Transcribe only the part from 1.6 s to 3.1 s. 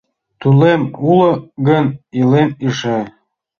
гын, илем эше.